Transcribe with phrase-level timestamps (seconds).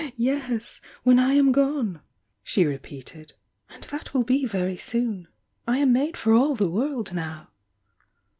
[0.15, 2.01] "Yes— when I am gone!"
[2.41, 3.33] she repeated,
[3.69, 5.27] "and that will be very soon!
[5.67, 7.51] I am made for all the world now!"